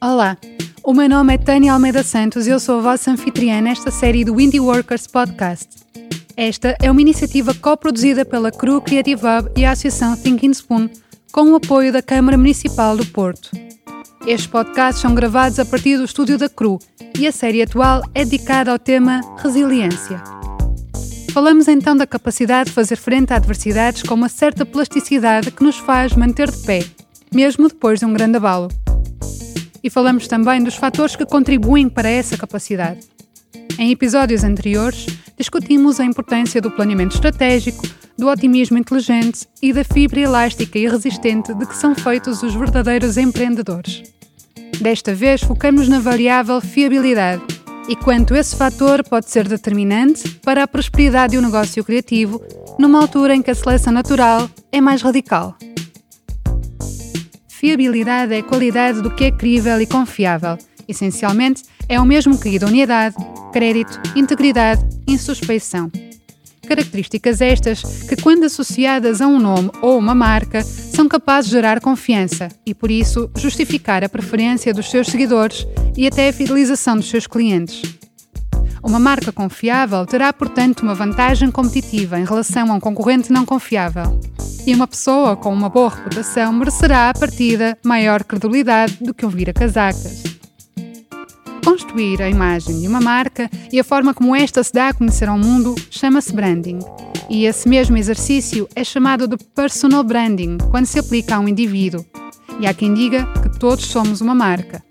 [0.00, 0.36] Olá,
[0.82, 4.24] o meu nome é Tânia Almeida Santos e eu sou a vossa anfitriã nesta série
[4.24, 5.86] do Indie Workers Podcast.
[6.38, 10.88] Esta é uma iniciativa co-produzida pela CRU Creative Hub e a Associação Thinking Spoon,
[11.32, 13.50] com o apoio da Câmara Municipal do Porto.
[14.24, 16.78] Estes podcasts são gravados a partir do estúdio da CRU
[17.18, 20.22] e a série atual é dedicada ao tema Resiliência.
[21.32, 25.78] Falamos então da capacidade de fazer frente a adversidades com uma certa plasticidade que nos
[25.78, 26.84] faz manter de pé,
[27.34, 28.68] mesmo depois de um grande abalo
[29.82, 33.00] e falamos também dos fatores que contribuem para essa capacidade.
[33.78, 37.86] Em episódios anteriores, discutimos a importância do planeamento estratégico,
[38.18, 43.16] do otimismo inteligente e da fibra elástica e resistente de que são feitos os verdadeiros
[43.16, 44.02] empreendedores.
[44.80, 47.42] Desta vez, focamos na variável fiabilidade
[47.88, 52.42] e quanto esse fator pode ser determinante para a prosperidade de um negócio criativo
[52.78, 55.56] numa altura em que a seleção natural é mais radical.
[57.48, 60.58] Fiabilidade é a qualidade do que é crível e confiável.
[60.86, 63.16] Essencialmente, é o mesmo que idoneidade,
[63.48, 65.90] crédito, integridade, insuspeição.
[66.66, 71.80] Características estas que, quando associadas a um nome ou uma marca, são capazes de gerar
[71.80, 77.08] confiança e, por isso, justificar a preferência dos seus seguidores e até a fidelização dos
[77.08, 77.82] seus clientes.
[78.82, 84.20] Uma marca confiável terá, portanto, uma vantagem competitiva em relação a um concorrente não confiável.
[84.66, 89.30] E uma pessoa com uma boa reputação merecerá, à partida, maior credibilidade do que um
[89.30, 90.37] vira-casacas.
[91.68, 95.28] Construir a imagem de uma marca e a forma como esta se dá a conhecer
[95.28, 96.78] ao mundo chama-se branding.
[97.28, 102.02] E esse mesmo exercício é chamado de personal branding quando se aplica a um indivíduo.
[102.58, 104.82] E há quem diga que todos somos uma marca.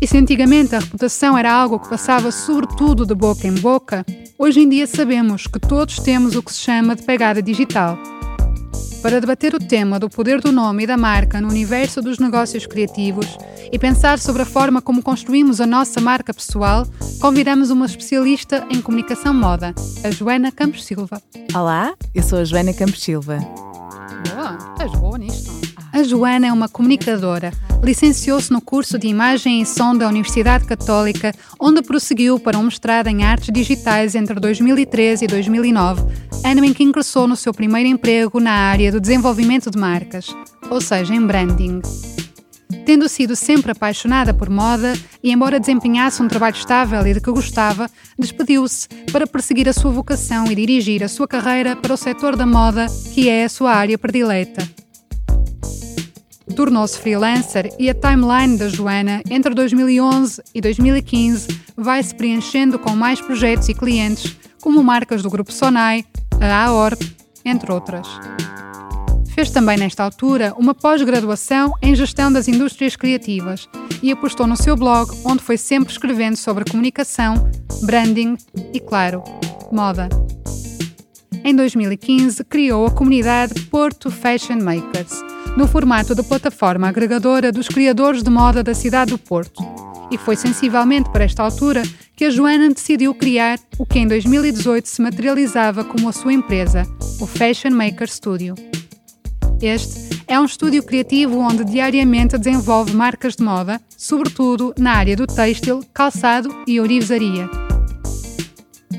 [0.00, 4.06] E se antigamente a reputação era algo que passava sobretudo de boca em boca,
[4.38, 7.98] hoje em dia sabemos que todos temos o que se chama de pegada digital.
[9.02, 12.66] Para debater o tema do poder do nome e da marca no universo dos negócios
[12.66, 13.26] criativos
[13.70, 16.84] e pensar sobre a forma como construímos a nossa marca pessoal,
[17.20, 19.72] convidamos uma especialista em comunicação moda,
[20.02, 21.22] a Joana Campos Silva.
[21.54, 23.38] Olá, eu sou a Joana Campos Silva.
[24.34, 25.50] Boa, estás boa nisto.
[25.92, 27.52] A Joana é uma comunicadora
[27.82, 33.08] licenciou-se no curso de Imagem e Som da Universidade Católica, onde prosseguiu para um mestrado
[33.08, 36.02] em Artes Digitais entre 2013 e 2009,
[36.44, 40.26] ano em que ingressou no seu primeiro emprego na área do desenvolvimento de marcas,
[40.70, 41.80] ou seja, em branding.
[42.84, 47.30] Tendo sido sempre apaixonada por moda e, embora desempenhasse um trabalho estável e de que
[47.30, 52.34] gostava, despediu-se para perseguir a sua vocação e dirigir a sua carreira para o setor
[52.34, 54.66] da moda, que é a sua área predileta
[56.54, 62.94] tornou-se freelancer e a timeline da Joana entre 2011 e 2015 vai se preenchendo com
[62.96, 66.04] mais projetos e clientes, como marcas do Grupo Sonai,
[66.40, 67.00] a AORP,
[67.44, 68.06] entre outras.
[69.38, 73.68] Fez também nesta altura uma pós-graduação em Gestão das Indústrias Criativas
[74.02, 77.48] e apostou no seu blog, onde foi sempre escrevendo sobre comunicação,
[77.82, 78.36] branding
[78.72, 79.22] e, claro,
[79.70, 80.08] moda.
[81.44, 85.12] Em 2015, criou a comunidade Porto Fashion Makers,
[85.56, 89.62] no formato de plataforma agregadora dos criadores de moda da cidade do Porto.
[90.10, 91.82] E foi sensivelmente para esta altura
[92.16, 96.86] que a Joana decidiu criar o que em 2018 se materializava como a sua empresa,
[97.20, 98.54] o Fashion Maker Studio.
[99.60, 105.26] Este é um estúdio criativo onde diariamente desenvolve marcas de moda, sobretudo na área do
[105.26, 107.67] têxtil, calçado e orivesaria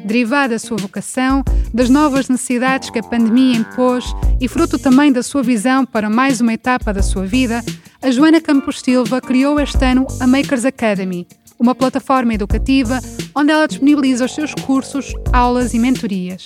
[0.05, 1.43] derivada da sua vocação,
[1.73, 4.05] das novas necessidades que a pandemia impôs
[4.39, 7.63] e fruto também da sua visão para mais uma etapa da sua vida,
[8.01, 11.27] a Joana Campos Silva criou este ano a Makers Academy,
[11.59, 12.99] uma plataforma educativa
[13.35, 16.45] onde ela disponibiliza os seus cursos, aulas e mentorias.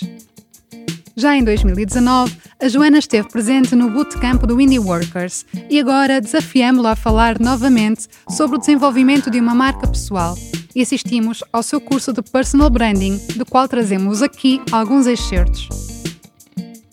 [1.16, 6.92] Já em 2019, a Joana esteve presente no bootcamp do Indie Workers e agora desafiamos-la
[6.92, 10.34] a falar novamente sobre o desenvolvimento de uma marca pessoal
[10.74, 15.68] e assistimos ao seu curso de Personal Branding, do qual trazemos aqui alguns excertos.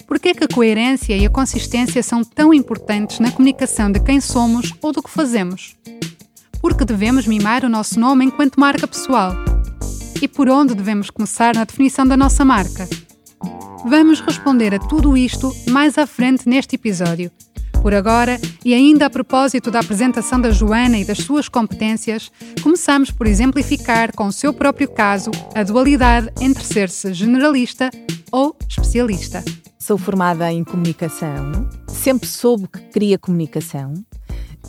[0.06, 4.19] Por que, que a coerência e a consistência são tão importantes na comunicação de quem
[4.19, 5.75] somos ou do que fazemos?
[6.62, 9.33] Porque devemos mimar o nosso nome enquanto marca pessoal?
[10.22, 12.88] E por onde devemos começar na definição da nossa marca?
[13.86, 17.31] Vamos responder a tudo isto mais à frente neste episódio.
[17.81, 22.31] Por agora, e ainda a propósito da apresentação da Joana e das suas competências,
[22.62, 27.89] começamos por exemplificar com o seu próprio caso a dualidade entre ser-se generalista
[28.31, 29.44] ou especialista.
[29.80, 33.95] Sou formada em comunicação, sempre soube que queria comunicação.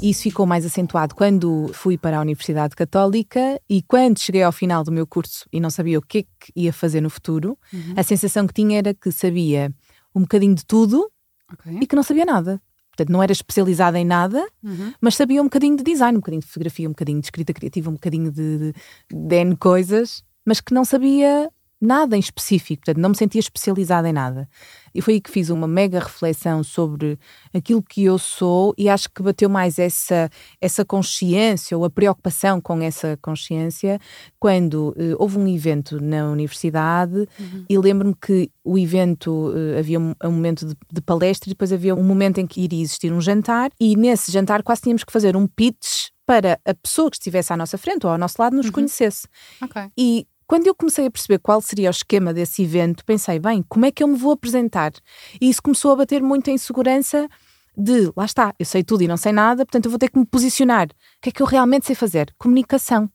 [0.00, 4.82] Isso ficou mais acentuado quando fui para a Universidade Católica e quando cheguei ao final
[4.82, 7.92] do meu curso e não sabia o que é que ia fazer no futuro, uhum.
[7.94, 9.70] a sensação que tinha era que sabia
[10.14, 11.10] um bocadinho de tudo
[11.52, 11.78] okay.
[11.82, 12.58] e que não sabia nada.
[12.94, 14.92] Portanto, não era especializada em nada, uhum.
[15.00, 17.88] mas sabia um bocadinho de design, um bocadinho de fotografia, um bocadinho de escrita criativa,
[17.88, 18.74] um bocadinho de, de,
[19.10, 21.50] de N coisas, mas que não sabia
[21.82, 24.48] nada em específico, portanto, não me sentia especializada em nada.
[24.94, 27.18] E foi aí que fiz uma mega reflexão sobre
[27.52, 30.30] aquilo que eu sou e acho que bateu mais essa,
[30.60, 33.98] essa consciência ou a preocupação com essa consciência
[34.38, 37.64] quando uh, houve um evento na universidade uhum.
[37.68, 41.72] e lembro-me que o evento uh, havia um, um momento de, de, palestra e depois
[41.72, 45.12] havia um momento em que iria existir um jantar e nesse jantar quase tínhamos que
[45.12, 48.54] fazer um pitch para a pessoa que estivesse à nossa frente ou ao nosso lado
[48.54, 48.72] nos uhum.
[48.72, 49.26] conhecesse.
[49.60, 49.88] Okay.
[49.98, 53.86] E quando eu comecei a perceber qual seria o esquema desse evento, pensei, bem, como
[53.86, 54.92] é que eu me vou apresentar?
[55.40, 57.26] E isso começou a bater muito em segurança
[57.74, 60.18] de, lá está, eu sei tudo e não sei nada, portanto eu vou ter que
[60.18, 60.88] me posicionar.
[60.88, 62.34] O que é que eu realmente sei fazer?
[62.38, 63.08] Comunicação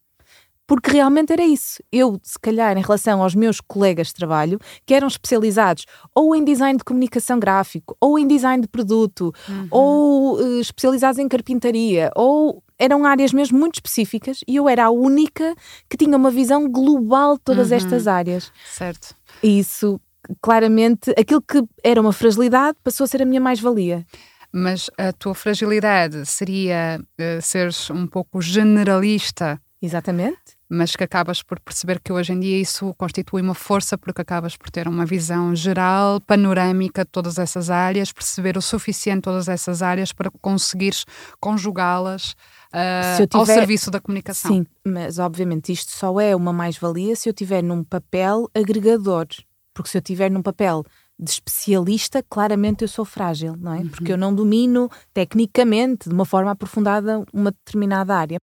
[0.65, 1.81] porque realmente era isso.
[1.91, 6.43] Eu, se calhar, em relação aos meus colegas de trabalho, que eram especializados ou em
[6.43, 9.67] design de comunicação gráfico, ou em design de produto, uhum.
[9.71, 14.89] ou uh, especializados em carpintaria, ou eram áreas mesmo muito específicas e eu era a
[14.89, 15.55] única
[15.89, 17.77] que tinha uma visão global de todas uhum.
[17.77, 18.51] estas áreas.
[18.65, 19.15] Certo.
[19.41, 19.99] E isso,
[20.41, 24.05] claramente, aquilo que era uma fragilidade passou a ser a minha mais-valia.
[24.51, 29.59] Mas a tua fragilidade seria uh, seres um pouco generalista.
[29.81, 34.21] Exatamente mas que acabas por perceber que hoje em dia isso constitui uma força porque
[34.21, 39.47] acabas por ter uma visão geral, panorâmica de todas essas áreas, perceber o suficiente todas
[39.47, 41.05] essas áreas para conseguires
[41.39, 42.35] conjugá-las
[42.73, 43.37] uh, tiver...
[43.37, 44.51] ao serviço da comunicação.
[44.51, 49.27] Sim, mas obviamente isto só é uma mais-valia se eu tiver num papel agregador,
[49.73, 50.83] porque se eu tiver num papel
[51.19, 53.79] de especialista, claramente eu sou frágil, não é?
[53.79, 53.87] Uhum.
[53.87, 58.37] Porque eu não domino tecnicamente, de uma forma aprofundada, uma determinada área.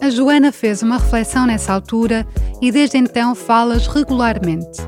[0.00, 2.26] A Joana fez uma reflexão nessa altura
[2.62, 4.80] e desde então falas regularmente.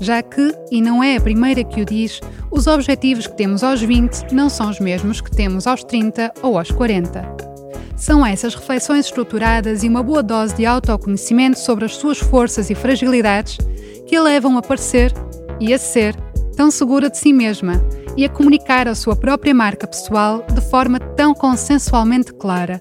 [0.00, 3.80] Já que, e não é a primeira que o diz, os objetivos que temos aos
[3.80, 7.57] 20 não são os mesmos que temos aos 30 ou aos 40.
[7.98, 12.74] São essas reflexões estruturadas e uma boa dose de autoconhecimento sobre as suas forças e
[12.74, 13.58] fragilidades
[14.06, 15.12] que a levam a parecer
[15.60, 16.14] e a ser
[16.56, 17.74] tão segura de si mesma
[18.16, 22.80] e a comunicar a sua própria marca pessoal de forma tão consensualmente clara.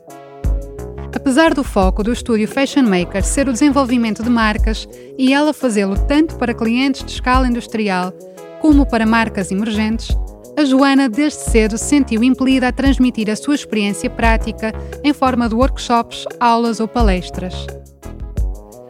[1.15, 4.87] Apesar do foco do estúdio Fashion Maker ser o desenvolvimento de marcas
[5.17, 8.13] e ela fazê-lo tanto para clientes de escala industrial
[8.61, 10.15] como para marcas emergentes,
[10.57, 14.73] a Joana desde cedo se sentiu impelida a transmitir a sua experiência prática
[15.03, 17.53] em forma de workshops, aulas ou palestras.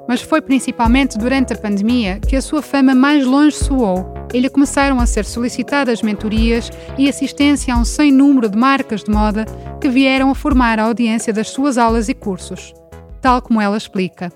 [0.08, 4.50] Mas foi principalmente durante a pandemia que a sua fama mais longe soou e lhe
[4.50, 9.44] começaram a ser solicitadas mentorias e assistência a um sem número de marcas de moda
[9.82, 12.74] que vieram a formar a audiência das suas aulas e cursos,
[13.22, 14.32] tal como ela explica.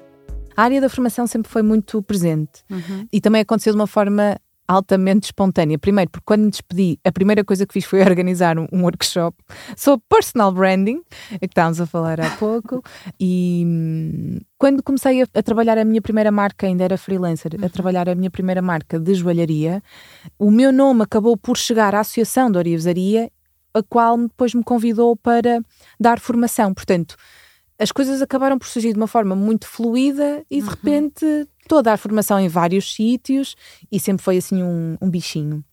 [0.57, 3.07] A área da formação sempre foi muito presente uhum.
[3.09, 4.37] e também aconteceu de uma forma
[4.71, 5.77] altamente espontânea.
[5.77, 9.35] Primeiro, porque quando me despedi, a primeira coisa que fiz foi organizar um, um workshop
[9.75, 11.01] sobre personal branding,
[11.39, 12.81] que estávamos a falar há pouco,
[13.19, 17.63] e hum, quando comecei a, a, trabalhar a minha primeira marca, ainda era freelancer, a
[17.63, 17.69] uhum.
[17.69, 19.83] trabalhar a minha primeira marca de joalharia,
[20.39, 23.29] o meu nome acabou por chegar à Associação de Orivesaria,
[23.73, 25.59] a qual depois me convidou para
[25.99, 26.73] dar formação.
[26.73, 27.15] Portanto,
[27.79, 30.69] as coisas acabaram por surgir de uma forma muito fluida e de uhum.
[30.69, 33.55] repente estou a dar formação em vários sítios
[33.91, 35.63] e sempre foi assim um, um bichinho.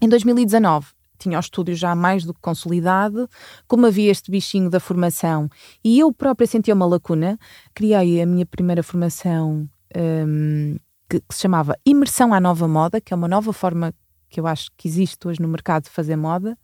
[0.00, 0.88] Em 2019
[1.18, 3.28] tinha o estúdio já mais do que consolidado,
[3.66, 5.48] como havia este bichinho da formação
[5.82, 7.38] e eu própria sentia uma lacuna,
[7.74, 10.76] criei a minha primeira formação um,
[11.08, 13.94] que, que, se chamava Imersão à Nova Moda, que é uma nova forma
[14.28, 16.58] que eu acho que existe hoje no mercado de fazer moda.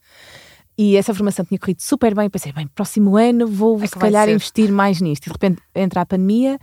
[0.76, 2.28] E essa formação tinha corrido super bem.
[2.28, 5.26] Pensei, bem, próximo ano vou é se calhar investir mais nisto.
[5.26, 6.58] E de repente entra a pandemia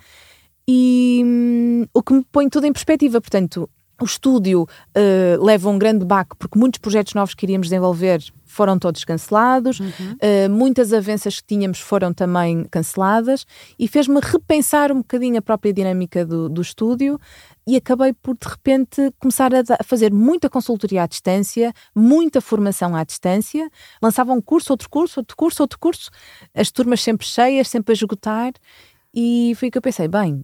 [0.67, 3.21] e hum, o que me põe tudo em perspectiva.
[3.21, 3.69] Portanto,
[3.99, 8.77] o estúdio uh, leva um grande baque porque muitos projetos novos que iríamos desenvolver foram
[8.77, 9.87] todos cancelados, uhum.
[9.89, 13.45] uh, muitas avanças que tínhamos foram também canceladas
[13.77, 17.19] e fez-me repensar um bocadinho a própria dinâmica do, do estúdio
[17.65, 22.95] e acabei por de repente começar a, a, fazer muita consultoria à distância, muita formação
[22.95, 23.69] à distância,
[24.01, 26.09] lançava um curso, outro curso, outro curso, outro curso,
[26.53, 28.53] as turmas sempre cheias, sempre a esgotar
[29.13, 30.43] e foi que eu pensei, bem,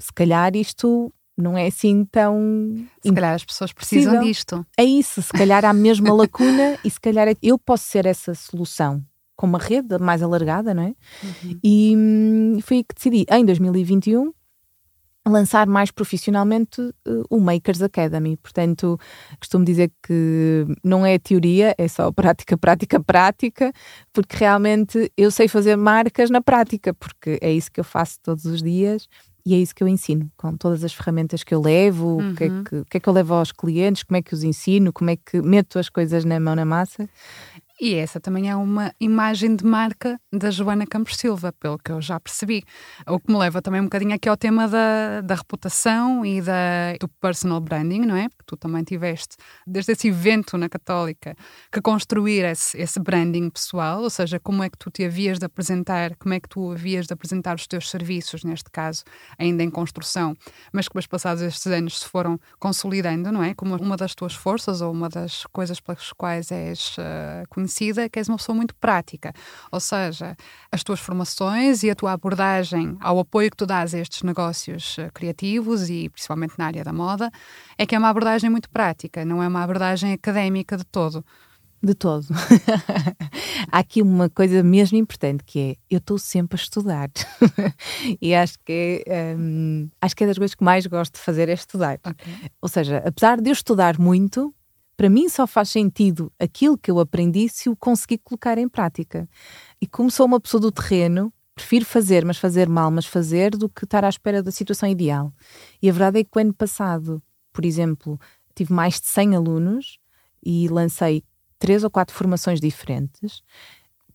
[0.00, 2.74] se calhar isto não é assim tão.
[3.02, 4.28] Se calhar as pessoas precisam possível.
[4.28, 4.66] disto.
[4.76, 8.06] É isso, se calhar há mesmo uma lacuna e se calhar é, eu posso ser
[8.06, 9.02] essa solução
[9.36, 10.94] com uma rede mais alargada, não é?
[11.22, 11.58] Uhum.
[11.64, 14.32] E hum, foi aí que decidi, em 2021,
[15.26, 18.36] lançar mais profissionalmente uh, o Makers Academy.
[18.36, 18.98] Portanto,
[19.38, 23.72] costumo dizer que não é teoria, é só prática, prática, prática,
[24.12, 28.44] porque realmente eu sei fazer marcas na prática, porque é isso que eu faço todos
[28.44, 29.08] os dias
[29.44, 32.44] e é isso que eu ensino, com todas as ferramentas que eu levo, o que,
[32.44, 32.64] é uhum.
[32.64, 35.16] que, que, é que eu levo aos clientes, como é que os ensino, como é
[35.16, 37.08] que meto as coisas na mão na massa.
[37.82, 42.02] E essa também é uma imagem de marca da Joana Campos Silva, pelo que eu
[42.02, 42.62] já percebi.
[43.08, 46.92] O que me leva também um bocadinho aqui ao tema da, da reputação e da,
[47.00, 48.28] do personal branding, não é?
[48.28, 51.34] Porque tu também tiveste, desde esse evento na Católica,
[51.72, 55.46] que construir esse, esse branding pessoal, ou seja, como é que tu te havias de
[55.46, 59.04] apresentar, como é que tu havias de apresentar os teus serviços, neste caso,
[59.38, 60.36] ainda em construção,
[60.70, 63.54] mas que, passados estes anos, se foram consolidando, não é?
[63.54, 68.08] Como uma das tuas forças ou uma das coisas pelas quais és uh, conhecida conhecida
[68.08, 69.32] que és uma pessoa muito prática.
[69.70, 70.36] Ou seja,
[70.70, 74.98] as tuas formações e a tua abordagem ao apoio que tu dás a estes negócios
[74.98, 77.30] eh, criativos e principalmente na área da moda,
[77.78, 81.24] é que é uma abordagem muito prática, não é uma abordagem académica de todo.
[81.82, 82.26] De todo.
[83.72, 87.08] Há aqui uma coisa mesmo importante que é eu estou sempre a estudar
[88.20, 91.48] e acho que é, um, acho que é das coisas que mais gosto de fazer
[91.48, 91.98] é estudar.
[92.04, 92.34] Okay.
[92.60, 94.54] Ou seja, apesar de eu estudar muito,
[95.00, 99.26] para mim só faz sentido aquilo que eu aprendi se o conseguir colocar em prática.
[99.80, 103.66] E como sou uma pessoa do terreno, prefiro fazer, mas fazer mal, mas fazer, do
[103.66, 105.32] que estar à espera da situação ideal.
[105.80, 108.20] E a verdade é que o ano passado, por exemplo,
[108.54, 109.98] tive mais de 100 alunos
[110.44, 111.24] e lancei
[111.58, 113.42] três ou quatro formações diferentes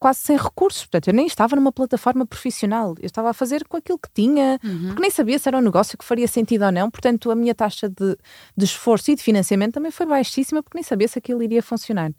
[0.06, 0.84] quase sem recursos.
[0.84, 2.94] Portanto, eu nem estava numa plataforma profissional.
[3.00, 4.88] Eu estava a fazer com aquilo que tinha, uhum.
[4.90, 6.92] porque nem sabia se era um negócio que faria sentido ou não.
[6.92, 8.16] Portanto, a minha taxa de,
[8.56, 12.12] de esforço e de financiamento também foi baixíssima, porque nem sabia se aquilo iria funcionar.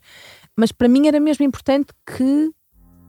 [0.56, 2.50] Mas para mim era mesmo importante que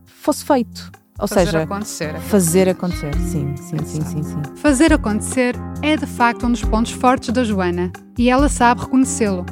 [0.05, 0.91] fosse feito.
[1.19, 2.19] Ou fazer seja, acontecer.
[2.19, 4.55] fazer acontecer, sim, sim, sim, sim, sim.
[4.57, 9.43] Fazer acontecer é de facto um dos pontos fortes da Joana e ela sabe reconhecê-lo.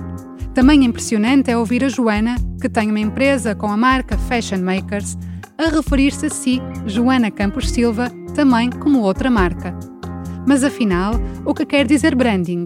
[0.55, 5.17] Também impressionante é ouvir a Joana, que tem uma empresa com a marca Fashion Makers,
[5.57, 9.77] a referir-se a si, Joana Campos Silva, também como outra marca.
[10.47, 12.63] Mas afinal, o que quer dizer branding?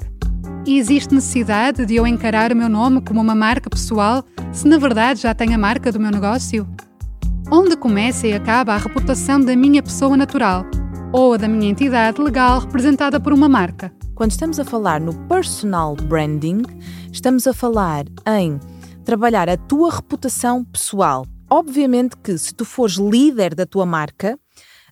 [0.68, 4.78] E existe necessidade de eu encarar o meu nome como uma marca pessoal se na
[4.78, 6.68] verdade já tenho a marca do meu negócio?
[7.52, 10.64] Onde começa e acaba a reputação da minha pessoa natural
[11.12, 13.92] ou a da minha entidade legal representada por uma marca?
[14.20, 16.64] Quando estamos a falar no personal branding,
[17.10, 18.60] estamos a falar em
[19.06, 21.26] trabalhar a tua reputação pessoal.
[21.50, 24.38] Obviamente que se tu fores líder da tua marca,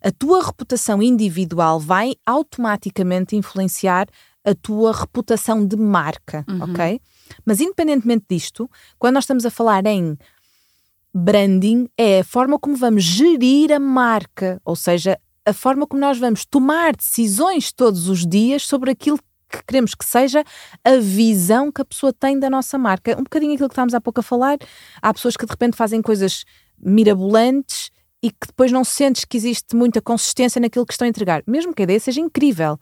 [0.01, 4.07] a tua reputação individual vai automaticamente influenciar
[4.45, 6.63] a tua reputação de marca, uhum.
[6.63, 7.01] ok?
[7.45, 10.17] Mas independentemente disto, quando nós estamos a falar em
[11.13, 16.19] branding, é a forma como vamos gerir a marca, ou seja, a forma como nós
[16.19, 19.17] vamos tomar decisões todos os dias sobre aquilo
[19.49, 20.43] que queremos que seja
[20.83, 23.13] a visão que a pessoa tem da nossa marca.
[23.17, 24.57] Um bocadinho aquilo que estávamos há pouco a falar.
[25.01, 26.43] Há pessoas que de repente fazem coisas
[26.77, 27.89] mirabolantes
[28.21, 31.41] e que depois não sentes que existe muita consistência naquilo que estão a entregar.
[31.47, 32.77] Mesmo que a ideia seja incrível.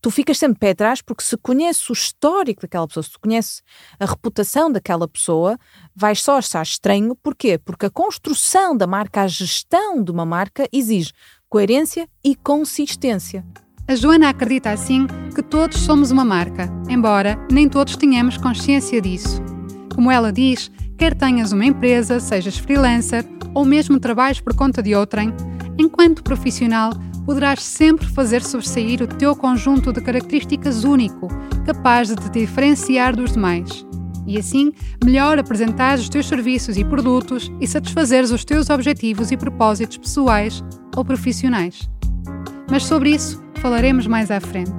[0.00, 3.62] Tu ficas sempre pé atrás porque se conheces o histórico daquela pessoa, se conheces
[3.98, 5.58] a reputação daquela pessoa,
[5.94, 7.16] vais só achar estranho.
[7.16, 7.58] Porquê?
[7.58, 11.12] Porque a construção da marca, a gestão de uma marca exige
[11.48, 13.44] coerência e consistência.
[13.86, 19.40] A Joana acredita assim que todos somos uma marca, embora nem todos tenhamos consciência disso.
[19.94, 23.24] Como ela diz, quer tenhas uma empresa, sejas freelancer
[23.54, 25.32] ou mesmo trabalhes por conta de outrem,
[25.78, 26.92] enquanto profissional
[27.24, 31.28] poderás sempre fazer sobressair o teu conjunto de características único,
[31.64, 33.86] capaz de te diferenciar dos demais.
[34.26, 34.72] E assim,
[35.04, 40.64] melhor apresentares os teus serviços e produtos e satisfazeres os teus objetivos e propósitos pessoais
[40.96, 41.88] ou profissionais.
[42.70, 44.72] Mas sobre isso falaremos mais à frente.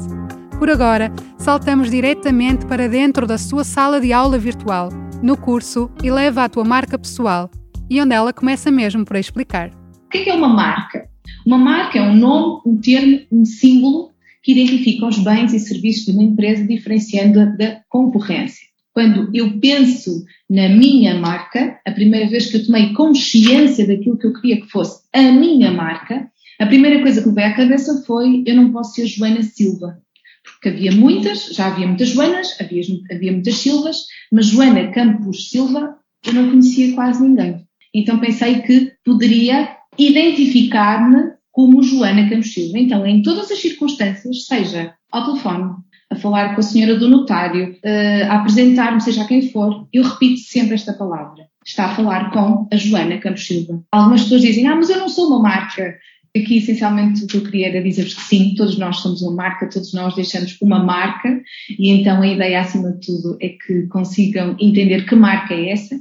[0.60, 4.90] Por agora, saltamos diretamente para dentro da sua sala de aula virtual,
[5.22, 7.50] no curso Eleva a tua marca pessoal,
[7.90, 9.70] e onde ela começa mesmo por explicar.
[10.06, 11.08] O que é, é uma marca?
[11.46, 14.12] Uma marca é um nome, um termo, um símbolo
[14.44, 18.67] que identifica os bens e serviços de uma empresa diferenciando-a da concorrência.
[18.98, 24.26] Quando eu penso na minha marca, a primeira vez que eu tomei consciência daquilo que
[24.26, 26.28] eu queria que fosse a minha marca,
[26.60, 30.00] a primeira coisa que me veio à cabeça foi: eu não posso ser Joana Silva.
[30.44, 33.98] Porque havia muitas, já havia muitas Joanas, havia, havia muitas Silvas,
[34.32, 37.68] mas Joana Campos Silva eu não conhecia quase ninguém.
[37.94, 42.80] Então pensei que poderia identificar-me como Joana Campos Silva.
[42.80, 45.76] Então, em todas as circunstâncias, seja ao telefone,
[46.10, 50.04] a falar com a senhora do notário, eh, a apresentar-me, seja a quem for, eu
[50.04, 51.48] repito sempre esta palavra.
[51.66, 53.84] Está a falar com a Joana Campos Silva.
[53.92, 55.96] Algumas pessoas dizem, ah, mas eu não sou uma marca,
[56.36, 59.70] Aqui, essencialmente, o que eu queria era dizer-vos que sim, todos nós somos uma marca,
[59.70, 61.42] todos nós deixamos uma marca,
[61.78, 65.96] e então a ideia, acima de tudo, é que consigam entender que marca é essa,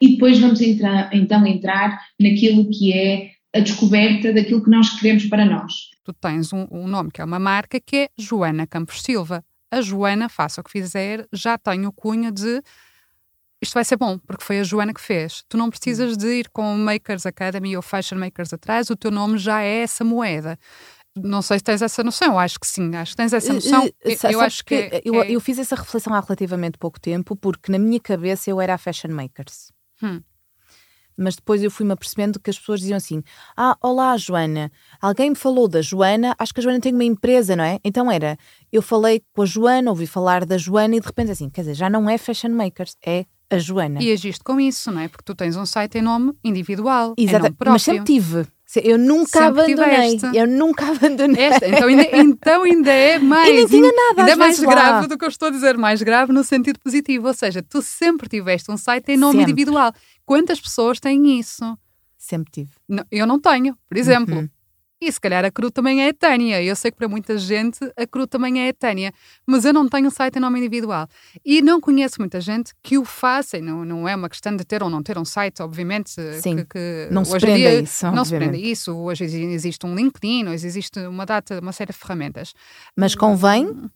[0.00, 5.26] e depois vamos entrar, então entrar naquilo que é a descoberta daquilo que nós queremos
[5.26, 5.72] para nós.
[6.04, 9.44] Tu tens um, um nome que é uma marca que é Joana Campos Silva.
[9.70, 12.62] A Joana, faça o que fizer, já tem o cunho de
[13.62, 15.44] isto vai ser bom, porque foi a Joana que fez.
[15.48, 19.12] Tu não precisas de ir com o Makers Academy ou Fashion Makers atrás, o teu
[19.12, 20.58] nome já é essa moeda.
[21.14, 23.84] Não sei se tens essa noção, eu acho que sim, acho que tens essa noção.
[23.84, 25.30] Uh, eu, eu acho que, que é, eu, é...
[25.30, 28.78] eu, fiz essa reflexão há relativamente pouco tempo, porque na minha cabeça eu era a
[28.78, 29.70] Fashion Makers.
[30.02, 30.20] Hum.
[31.16, 33.22] Mas depois eu fui-me apercebendo que as pessoas diziam assim:
[33.56, 34.70] Ah, olá, Joana.
[35.00, 37.78] Alguém me falou da Joana, acho que a Joana tem uma empresa, não é?
[37.84, 38.36] Então era,
[38.72, 41.74] eu falei com a Joana, ouvi falar da Joana e de repente assim, quer dizer,
[41.74, 44.02] já não é Fashion Makers, é a Joana.
[44.02, 45.08] E agiste com isso, não é?
[45.08, 47.14] Porque tu tens um site em nome individual.
[47.18, 48.46] Exato, mas sempre tive.
[48.82, 50.16] Eu nunca sempre abandonei.
[50.16, 50.38] Tiveste.
[50.38, 51.42] Eu nunca abandonei.
[51.42, 53.50] Esta, então, ainda, então ainda é mais.
[53.50, 56.02] E nem tinha nada, ainda é mais grave do que eu estou a dizer, mais
[56.02, 57.28] grave no sentido positivo.
[57.28, 59.52] Ou seja, tu sempre tiveste um site em nome sempre.
[59.52, 59.92] individual.
[60.32, 61.78] Quantas pessoas têm isso?
[62.16, 62.70] Sempre tive.
[62.88, 64.34] Não, eu não tenho, por exemplo.
[64.34, 64.48] Uhum.
[64.98, 66.62] E se calhar a CRU também é etânia.
[66.62, 69.12] Eu sei que para muita gente a CRU também é etânia,
[69.46, 71.06] mas eu não tenho um site em nome individual.
[71.44, 73.60] E não conheço muita gente que o faça.
[73.60, 76.12] Não, não é uma questão de ter ou não ter um site, obviamente.
[76.40, 78.10] Sim, que, que não se prende a isso.
[78.10, 78.96] Não se prende a isso.
[78.96, 82.54] Hoje existe um LinkedIn, hoje existe uma data, uma série de ferramentas.
[82.96, 83.90] Mas convém,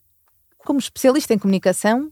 [0.58, 2.10] como especialista em comunicação,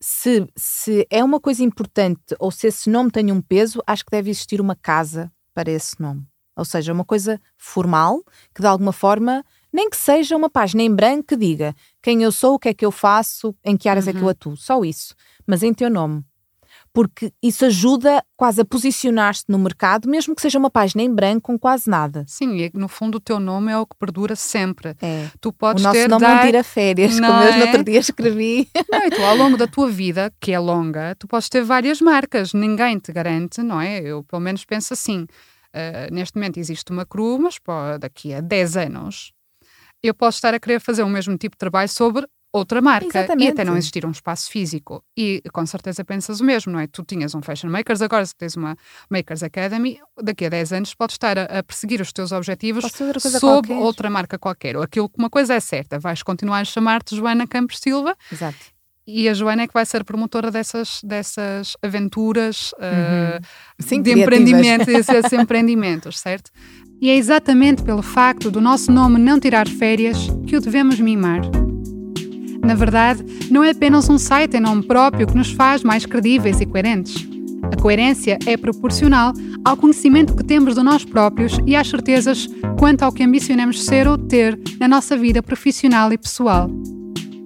[0.00, 4.10] se, se é uma coisa importante ou se esse nome tem um peso, acho que
[4.10, 6.26] deve existir uma casa para esse nome.
[6.56, 8.22] Ou seja, uma coisa formal,
[8.54, 12.32] que de alguma forma, nem que seja uma página em branco que diga quem eu
[12.32, 14.10] sou, o que é que eu faço, em que áreas uhum.
[14.10, 14.30] é que eu uhum.
[14.30, 14.56] atuo.
[14.56, 15.14] Só isso.
[15.46, 16.24] Mas em teu nome.
[16.92, 21.52] Porque isso ajuda quase a posicionar-te no mercado, mesmo que seja uma página em branco
[21.52, 22.24] com quase nada.
[22.26, 24.96] Sim, e no fundo o teu nome é o que perdura sempre.
[25.00, 25.28] É.
[25.40, 26.36] Tu podes o nosso ter nome dar...
[26.36, 27.48] não tira férias, não como é?
[27.48, 28.68] eu no outro dia escrevi.
[28.90, 32.00] Não, e tu ao longo da tua vida, que é longa, tu podes ter várias
[32.00, 32.52] marcas.
[32.54, 34.00] Ninguém te garante, não é?
[34.00, 35.26] Eu pelo menos penso assim
[35.68, 39.32] Uh, neste momento existe uma CRU, mas pô, daqui a 10 anos
[40.02, 43.46] eu posso estar a querer fazer o mesmo tipo de trabalho sobre outra marca Exatamente.
[43.46, 45.02] e até não existir um espaço físico.
[45.16, 46.86] E com certeza pensas o mesmo, não é?
[46.86, 48.76] Tu tinhas um Fashion Makers, agora se tens uma
[49.10, 52.84] Makers Academy, daqui a 10 anos podes estar a, a perseguir os teus objetivos
[53.30, 53.76] sob qualquer.
[53.76, 54.76] outra marca qualquer.
[54.76, 58.16] Ou aquilo que uma coisa é certa, vais continuar a chamar-te Joana Campos Silva.
[58.32, 58.78] Exato
[59.10, 63.42] e a Joana é que vai ser promotora dessas, dessas aventuras uh,
[63.80, 66.50] Sim, de empreendimento, desses empreendimentos, certo?
[67.00, 71.40] E é exatamente pelo facto do nosso nome não tirar férias que o devemos mimar.
[72.62, 76.60] Na verdade, não é apenas um site em nome próprio que nos faz mais credíveis
[76.60, 77.26] e coerentes.
[77.72, 79.32] A coerência é proporcional
[79.64, 84.06] ao conhecimento que temos de nós próprios e às certezas quanto ao que ambicionamos ser
[84.08, 86.70] ou ter na nossa vida profissional e pessoal.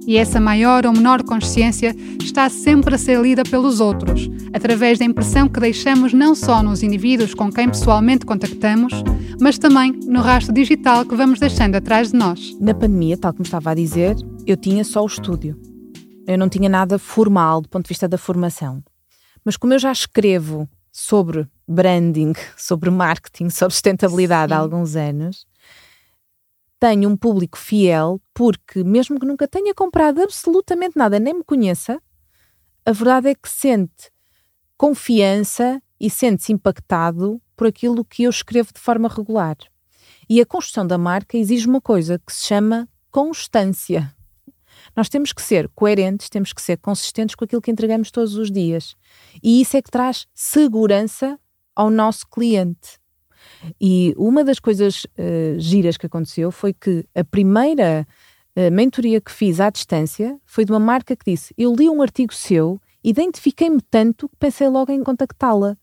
[0.07, 5.05] E essa maior ou menor consciência está sempre a ser lida pelos outros, através da
[5.05, 8.93] impressão que deixamos não só nos indivíduos com quem pessoalmente contactamos,
[9.41, 12.57] mas também no rastro digital que vamos deixando atrás de nós.
[12.61, 15.61] Na pandemia, tal como estava a dizer, eu tinha só o estúdio.
[16.27, 18.83] Eu não tinha nada formal do ponto de vista da formação.
[19.45, 24.55] Mas como eu já escrevo sobre branding, sobre marketing, sobre sustentabilidade Sim.
[24.57, 25.47] há alguns anos,
[26.79, 32.01] tenho um público fiel porque, mesmo que nunca tenha comprado absolutamente nada, nem me conheça,
[32.85, 34.11] a verdade é que sente
[34.77, 39.57] confiança e sente-se impactado por aquilo que eu escrevo de forma regular.
[40.29, 44.13] E a construção da marca exige uma coisa que se chama constância.
[44.97, 48.51] Nós temos que ser coerentes, temos que ser consistentes com aquilo que entregamos todos os
[48.51, 48.95] dias.
[49.43, 51.39] E isso é que traz segurança
[51.75, 53.01] ao nosso cliente.
[53.81, 58.07] E uma das coisas uh, giras que aconteceu foi que a primeira
[58.57, 62.03] uh, mentoria que fiz à distância foi de uma marca que disse: Eu li um
[62.03, 65.77] artigo seu, identifiquei-me tanto que pensei logo em contactá-la.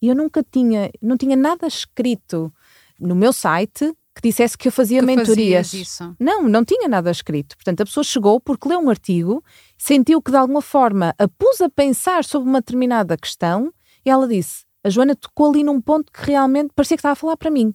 [0.00, 2.52] E eu nunca tinha, não tinha nada escrito
[2.98, 5.72] no meu site que dissesse que eu fazia que mentorias.
[5.72, 6.14] Isso.
[6.18, 7.56] Não, não tinha nada escrito.
[7.56, 9.42] Portanto, a pessoa chegou porque leu um artigo,
[9.78, 13.72] sentiu que de alguma forma a pus a pensar sobre uma determinada questão
[14.04, 17.16] e ela disse: a Joana tocou ali num ponto que realmente parecia que estava a
[17.16, 17.74] falar para mim.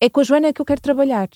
[0.00, 1.28] É com a Joana que eu quero trabalhar.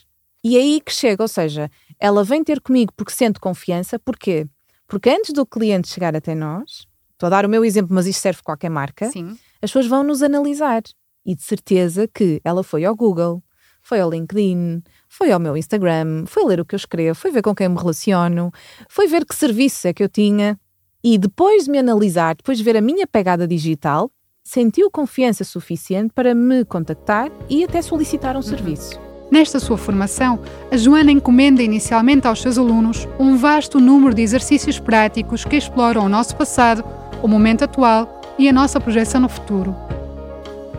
[0.44, 3.98] E é aí que chega, ou seja, ela vem ter comigo porque sente confiança.
[3.98, 4.46] Porquê?
[4.86, 8.20] Porque antes do cliente chegar até nós, estou a dar o meu exemplo, mas isto
[8.20, 9.36] serve qualquer marca, Sim.
[9.60, 10.82] as pessoas vão nos analisar.
[11.26, 13.42] E de certeza que ela foi ao Google,
[13.88, 17.40] foi ao LinkedIn, foi ao meu Instagram, foi ler o que eu escrevo, foi ver
[17.40, 18.52] com quem me relaciono,
[18.86, 20.60] foi ver que serviço é que eu tinha.
[21.02, 24.10] E depois de me analisar, depois de ver a minha pegada digital,
[24.44, 29.00] sentiu confiança suficiente para me contactar e até solicitar um serviço.
[29.30, 30.38] Nesta sua formação,
[30.70, 36.04] a Joana encomenda inicialmente aos seus alunos um vasto número de exercícios práticos que exploram
[36.04, 36.84] o nosso passado,
[37.22, 39.74] o momento atual e a nossa projeção no futuro.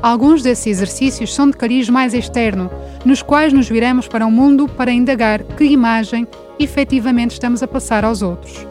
[0.01, 2.71] Alguns desses exercícios são de cariz mais externo,
[3.03, 6.25] nos quais nos viramos para o mundo para indagar que imagem
[6.57, 8.65] efetivamente estamos a passar aos outros.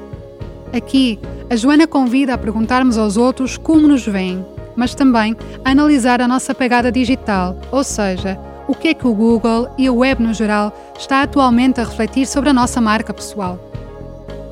[0.73, 1.19] Aqui,
[1.51, 6.29] a Joana convida a perguntarmos aos outros como nos veem, mas também a analisar a
[6.29, 10.33] nossa pegada digital, ou seja, o que é que o Google e a web no
[10.33, 13.59] geral está atualmente a refletir sobre a nossa marca pessoal.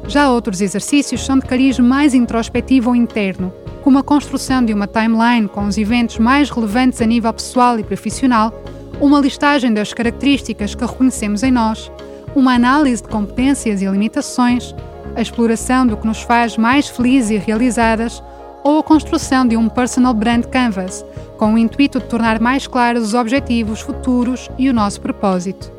[0.09, 3.53] Já outros exercícios são de cariz mais introspectivo ou interno,
[3.87, 7.85] como a construção de uma timeline com os eventos mais relevantes a nível pessoal e
[7.85, 8.53] profissional,
[9.01, 11.89] uma listagem das características que reconhecemos em nós,
[12.35, 14.75] uma análise de competências e limitações,
[15.15, 18.21] a exploração do que nos faz mais felizes e realizadas
[18.65, 21.07] ou a construção de um personal brand canvas,
[21.39, 25.73] com o intuito de tornar mais claros os objetivos futuros e o nosso propósito.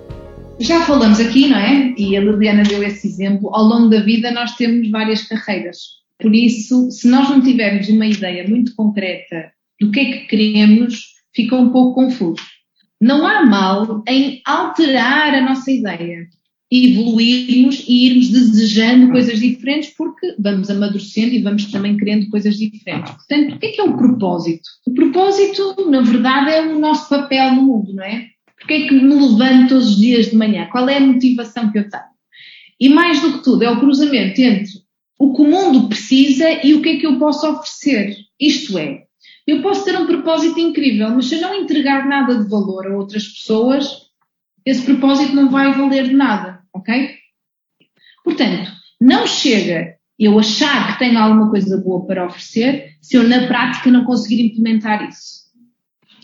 [0.62, 1.94] Já falamos aqui, não é?
[1.98, 3.54] E a Liliana deu esse exemplo.
[3.54, 5.98] Ao longo da vida, nós temos várias carreiras.
[6.20, 11.04] Por isso, se nós não tivermos uma ideia muito concreta do que é que queremos,
[11.36, 12.42] fica um pouco confuso.
[13.00, 16.28] Não há mal em alterar a nossa ideia
[16.70, 23.14] evoluirmos e irmos desejando coisas diferentes porque vamos amadurecendo e vamos também querendo coisas diferentes.
[23.14, 24.68] Portanto, o que é que é o propósito?
[24.86, 28.28] O propósito, na verdade, é o nosso papel no mundo, não é?
[28.60, 30.68] Porque é que me levanto todos os dias de manhã?
[30.72, 32.04] Qual é a motivação que eu tenho?
[32.80, 34.72] E mais do que tudo, é o cruzamento entre
[35.20, 38.16] o que o mundo precisa e o que é que eu posso oferecer.
[38.40, 39.04] Isto é,
[39.46, 42.96] eu posso ter um propósito incrível, mas se eu não entregar nada de valor a
[42.96, 44.08] outras pessoas,
[44.66, 47.16] esse propósito não vai valer de nada ok?
[48.24, 53.46] Portanto, não chega eu achar que tenho alguma coisa boa para oferecer se eu na
[53.46, 55.48] prática não conseguir implementar isso.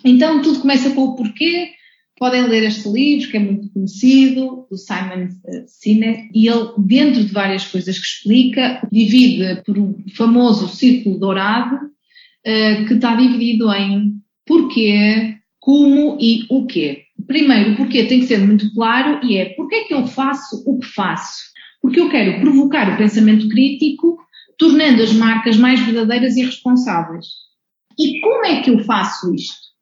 [0.03, 1.71] Então tudo começa com o porquê.
[2.17, 7.23] Podem ler este livro, que é muito conhecido, do Simon eh, Sinek, e ele, dentro
[7.23, 13.73] de várias coisas que explica, divide por um famoso círculo dourado, uh, que está dividido
[13.73, 14.13] em
[14.45, 17.03] porquê, como e o quê.
[17.25, 20.79] Primeiro, porque tem que ser muito claro e é porque é que eu faço o
[20.79, 21.41] que faço?
[21.81, 24.17] Porque eu quero provocar o pensamento crítico,
[24.57, 27.25] tornando as marcas mais verdadeiras e responsáveis.
[27.97, 29.72] E como é que eu faço isto?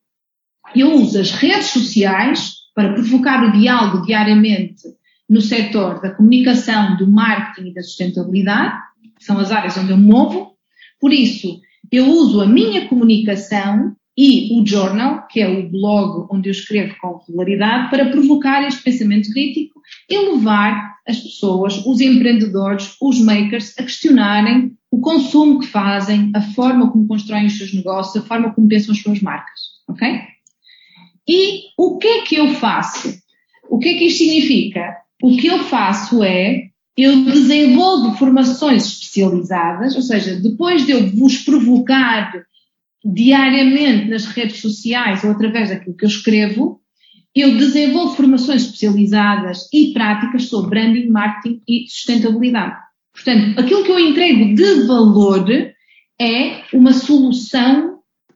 [0.75, 4.83] Eu uso as redes sociais para provocar o diálogo diariamente
[5.29, 8.77] no setor da comunicação, do marketing e da sustentabilidade,
[9.17, 10.55] que são as áreas onde eu me movo.
[10.99, 11.59] Por isso,
[11.91, 16.95] eu uso a minha comunicação e o journal, que é o blog onde eu escrevo
[17.01, 23.73] com regularidade, para provocar este pensamento crítico e levar as pessoas, os empreendedores, os makers,
[23.79, 28.53] a questionarem o consumo que fazem, a forma como constroem os seus negócios, a forma
[28.53, 30.21] como pensam as suas marcas, ok?
[31.31, 33.17] E o que é que eu faço?
[33.69, 34.97] O que é que isto significa?
[35.23, 36.63] O que eu faço é,
[36.97, 42.33] eu desenvolvo formações especializadas, ou seja, depois de eu vos provocar
[43.05, 46.81] diariamente nas redes sociais ou através daquilo que eu escrevo,
[47.33, 52.75] eu desenvolvo formações especializadas e práticas sobre branding, marketing e sustentabilidade.
[53.13, 55.49] Portanto, aquilo que eu entrego de valor
[56.19, 57.90] é uma solução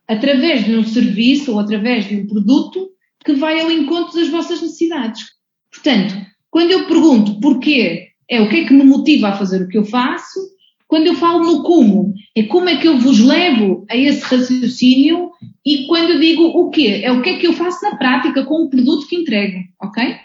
[0.07, 2.89] através de um serviço ou através de um produto
[3.23, 5.23] que vai ao encontro das vossas necessidades.
[5.71, 6.15] Portanto,
[6.49, 9.77] quando eu pergunto porquê, é o que é que me motiva a fazer o que
[9.77, 10.39] eu faço,
[10.87, 15.31] quando eu falo no como, é como é que eu vos levo a esse raciocínio
[15.65, 18.45] e quando eu digo o quê, é o que é que eu faço na prática
[18.45, 20.15] com o produto que entrego, ok?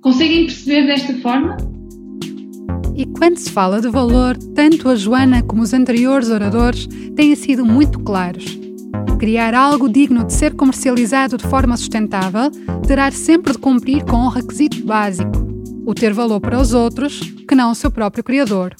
[0.00, 1.56] Conseguem perceber desta forma?
[2.96, 7.64] E quando se fala de valor, tanto a Joana como os anteriores oradores têm sido
[7.64, 8.58] muito claros.
[9.18, 12.52] Criar algo digno de ser comercializado de forma sustentável
[12.86, 15.32] terá sempre de cumprir com um requisito básico:
[15.84, 18.76] o ter valor para os outros, que não o seu próprio criador.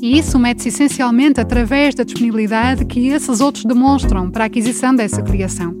[0.00, 5.22] E isso mede-se essencialmente através da disponibilidade que esses outros demonstram para a aquisição dessa
[5.22, 5.76] criação.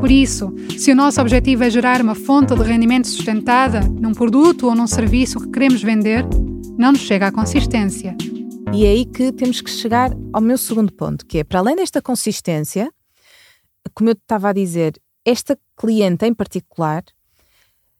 [0.00, 4.66] Por isso, se o nosso objetivo é gerar uma fonte de rendimento sustentada num produto
[4.66, 6.26] ou num serviço que queremos vender,
[6.76, 8.14] não nos chega à consistência.
[8.74, 11.76] E é aí que temos que chegar ao meu segundo ponto, que é para além
[11.76, 12.92] desta consistência,
[13.94, 17.04] como eu estava a dizer, esta cliente em particular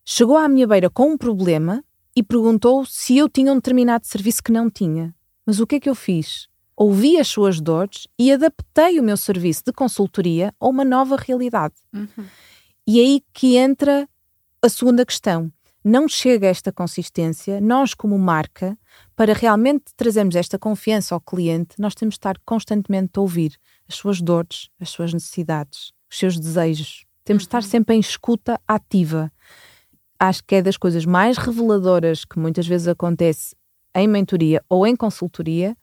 [0.04, 1.82] chegou à minha beira com um problema
[2.14, 5.14] e perguntou se eu tinha um determinado serviço que não tinha.
[5.44, 6.48] Mas o que é que eu fiz?
[6.76, 11.74] Ouvi as suas dores e adaptei o meu serviço de consultoria a uma nova realidade.
[11.94, 12.26] Uhum.
[12.86, 14.08] E é aí que entra
[14.62, 15.50] a segunda questão.
[15.88, 18.76] Não chega esta consistência, nós, como marca,
[19.14, 23.56] para realmente trazermos esta confiança ao cliente, nós temos de estar constantemente a ouvir
[23.88, 27.04] as suas dores, as suas necessidades, os seus desejos.
[27.24, 27.68] Temos de estar uhum.
[27.68, 29.30] sempre em escuta ativa.
[30.18, 33.54] Acho que é das coisas mais reveladoras que muitas vezes acontece
[33.94, 35.76] em mentoria ou em consultoria,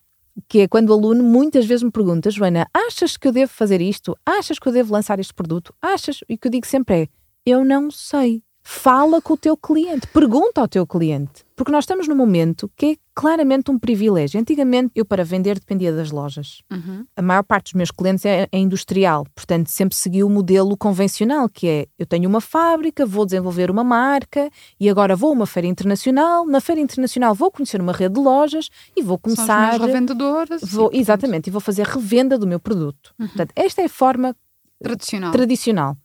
[0.50, 3.80] que é quando o aluno muitas vezes me pergunta, Joana, achas que eu devo fazer
[3.80, 4.18] isto?
[4.26, 5.74] Achas que eu devo lançar este produto?
[5.82, 6.20] Achas?
[6.28, 7.08] E o que eu digo sempre é,
[7.46, 8.44] eu não sei.
[8.66, 11.44] Fala com o teu cliente, pergunta ao teu cliente.
[11.54, 14.40] Porque nós estamos num momento que é claramente um privilégio.
[14.40, 16.62] Antigamente, eu para vender dependia das lojas.
[16.72, 17.06] Uhum.
[17.16, 21.48] A maior parte dos meus clientes é, é, industrial, portanto, sempre segui o modelo convencional,
[21.50, 24.50] que é eu tenho uma fábrica, vou desenvolver uma marca
[24.80, 26.46] e agora vou a uma feira internacional.
[26.48, 29.74] Na feira internacional vou conhecer uma rede de lojas e vou começar.
[29.74, 30.62] São as revendedoras.
[30.64, 33.14] Vou, exatamente, e vou fazer revenda do meu produto.
[33.20, 33.28] Uhum.
[33.28, 34.36] Portanto, esta é a forma
[34.82, 35.32] tradicional.
[35.32, 35.98] tradicional.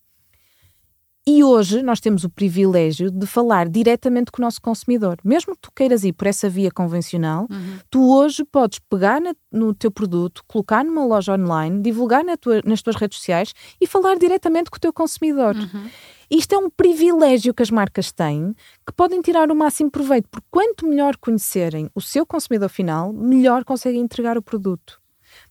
[1.30, 5.18] E hoje nós temos o privilégio de falar diretamente com o nosso consumidor.
[5.22, 7.78] Mesmo que tu queiras ir por essa via convencional, uhum.
[7.90, 12.62] tu hoje podes pegar na, no teu produto, colocar numa loja online, divulgar na tua,
[12.64, 15.54] nas tuas redes sociais e falar diretamente com o teu consumidor.
[15.54, 15.90] Uhum.
[16.30, 18.54] Isto é um privilégio que as marcas têm,
[18.86, 23.66] que podem tirar o máximo proveito, porque quanto melhor conhecerem o seu consumidor final, melhor
[23.66, 24.98] conseguem entregar o produto.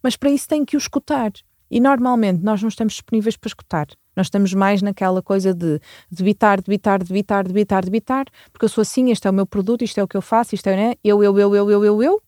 [0.02, 1.32] Mas para isso têm que o escutar.
[1.70, 3.88] E normalmente nós não estamos disponíveis para escutar.
[4.17, 9.12] Nós estamos mais naquela coisa de debitar, debitar, debitar, debitar, debitar, porque eu sou assim,
[9.12, 10.95] este é o meu produto, isto é o que eu faço, isto é né?
[11.03, 12.23] eu, eu, eu, eu, eu, eu, eu,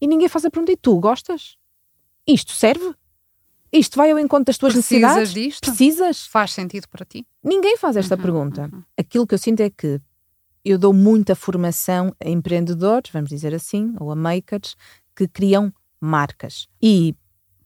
[0.00, 1.56] e ninguém faz a pergunta, e tu gostas?
[2.26, 2.94] Isto serve?
[3.72, 5.32] Isto vai ao encontro das tuas Precisas necessidades?
[5.32, 5.66] Disto?
[5.68, 6.26] Precisas?
[6.26, 7.24] Faz sentido para ti?
[7.44, 8.68] Ninguém faz esta uhum, pergunta.
[8.72, 8.82] Uhum.
[8.98, 10.00] Aquilo que eu sinto é que
[10.64, 14.74] eu dou muita formação a empreendedores, vamos dizer assim, ou a makers,
[15.14, 16.66] que criam marcas.
[16.82, 17.14] E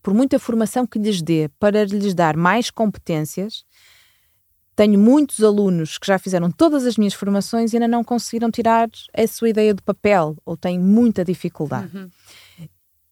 [0.05, 3.65] por muita formação que lhes dê, para lhes dar mais competências,
[4.77, 8.87] tenho muitos alunos que já fizeram todas as minhas formações e ainda não conseguiram tirar
[9.17, 11.97] a sua ideia do papel ou têm muita dificuldade.
[11.97, 12.11] Uhum.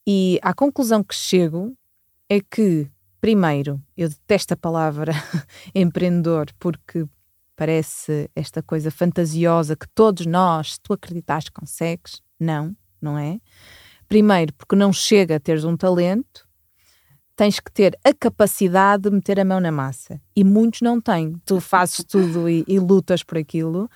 [0.07, 1.75] E a conclusão que chego
[2.29, 2.87] é que,
[3.23, 5.15] primeiro, eu detesto a palavra
[5.75, 7.07] empreendedor porque
[7.57, 12.21] parece esta coisa fantasiosa que todos nós, se tu acreditas, consegues.
[12.39, 13.41] Não, não é?
[14.07, 16.52] Primeiro, porque não chega a teres um talento
[17.37, 20.21] tens que ter a capacidade de meter a mão na massa.
[20.35, 21.35] E muitos não têm.
[21.45, 23.89] Tu fazes tudo e, e lutas por aquilo.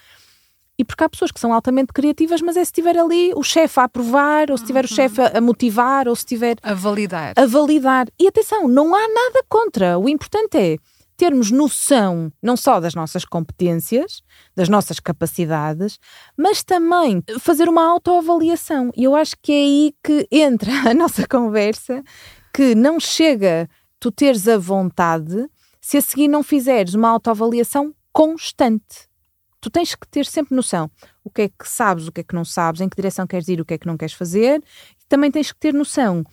[0.79, 3.81] E porque há pessoas que são altamente criativas, mas é se tiver ali o chefe
[3.81, 4.91] a aprovar, ou se tiver uhum.
[4.91, 6.57] o chefe a, a, motivar, ou se tiver.
[6.63, 7.33] A validar.
[7.37, 8.07] A validar.
[8.19, 9.99] E atenção, não há nada contra.
[9.99, 10.77] O importante é
[11.17, 14.23] termos noção não só das nossas competências,
[14.55, 15.99] das nossas capacidades,
[16.37, 18.93] mas também fazer uma autoavaliação.
[18.95, 22.03] E eu acho que é aí que entra a nossa conversa
[22.57, 23.69] que não chega
[24.01, 25.47] tu teres a vontade
[25.79, 29.11] se a seguir não fizeres uma autoavaliação constante.
[29.61, 30.91] Tu tens que ter sempre noção
[31.23, 33.47] o que é que sabes, o que é que não sabes, em que direção queres
[33.49, 34.65] ir, o que é que não queres fazer.
[34.99, 36.25] E também tens que ter noção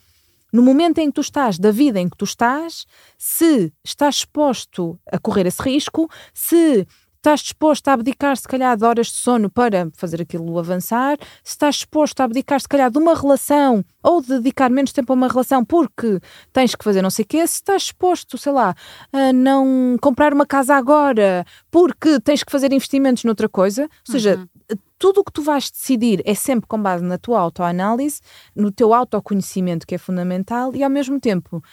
[0.54, 2.86] no momento em que tu estás, da vida em que tu estás,
[3.18, 6.88] se estás exposto a correr esse risco, se
[7.24, 11.52] estás disposto a abdicar, se calhar, de horas de sono para fazer aquilo avançar, se
[11.52, 15.16] estás disposto a abdicar, se calhar, de uma relação ou de dedicar menos tempo a
[15.16, 16.20] uma relação porque
[16.52, 18.76] tens que fazer não sei o quê, se estás disposto, sei lá,
[19.14, 24.36] a não comprar uma casa agora porque tens que fazer investimentos noutra coisa, ou seja,
[24.70, 24.78] uhum.
[25.00, 28.20] tudo o que tu vais decidir é sempre com base na tua autoanálise,
[28.54, 31.64] no teu autoconhecimento, que é fundamental, e ao mesmo tempo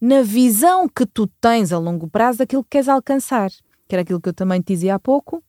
[0.00, 3.50] na visão que tu tens a longo prazo daquilo que queres alcançar
[3.90, 5.42] que era aquilo que eu também te dizia há pouco,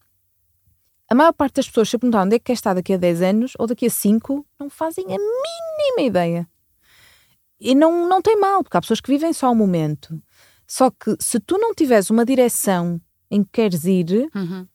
[1.08, 3.22] a maior parte das pessoas se perguntar onde é que quer estar daqui a 10
[3.22, 6.50] anos ou daqui a 5, não fazem a mínima ideia.
[7.60, 10.20] E não, não tem mal, porque há pessoas que vivem só o momento.
[10.66, 13.00] Só que se tu não tiveres uma direção
[13.30, 14.66] em que queres ir, uhum.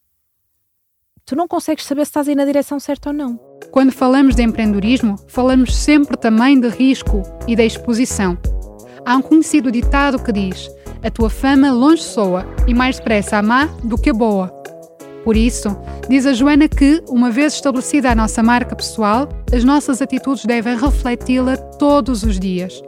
[1.25, 3.37] tu não consegues saber se estás aí na direção certa ou não.
[3.73, 8.39] Quando falamos de empreendedorismo, falamos sempre também de risco e da exposição.
[9.05, 10.69] Há um conhecido ditado que diz:
[11.07, 14.49] a tua fama longe soa e mais depressa a má do que a boa.
[15.23, 15.77] Por isso,
[16.09, 20.77] diz a Joana que, uma vez estabelecida a nossa marca pessoal, as nossas atitudes devem
[20.77, 22.83] refleti-la todos os dias.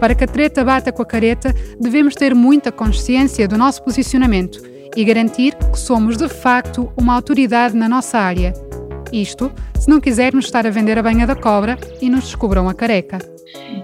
[0.00, 4.60] Para que a treta bata com a careta, devemos ter muita consciência do nosso posicionamento
[4.96, 8.52] e garantir que somos de facto uma autoridade na nossa área.
[9.12, 12.74] Isto, se não quisermos estar a vender a banha da cobra e nos descubram a
[12.74, 13.33] careca.